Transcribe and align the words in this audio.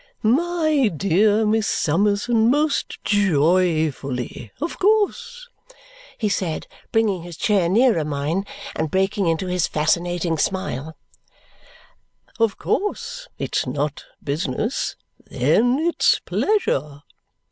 "My 0.23 0.87
dear 0.97 1.45
Miss 1.45 1.67
Summerson, 1.67 2.49
most 2.49 2.97
joyfully! 3.03 4.51
Of 4.59 4.79
course," 4.79 5.47
he 6.17 6.27
said, 6.27 6.65
bringing 6.91 7.21
his 7.21 7.37
chair 7.37 7.69
nearer 7.69 8.03
mine 8.03 8.47
and 8.75 8.89
breaking 8.89 9.27
into 9.27 9.45
his 9.45 9.67
fascinating 9.67 10.39
smile, 10.39 10.97
"of 12.39 12.57
course 12.57 13.27
it's 13.37 13.67
not 13.67 14.05
business. 14.23 14.95
Then 15.27 15.77
it's 15.77 16.17
pleasure!" 16.21 17.03